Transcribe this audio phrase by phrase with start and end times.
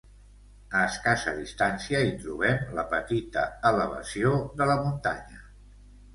[0.77, 5.41] A escassa distància hi trobem la petita elevació de la Muntanya.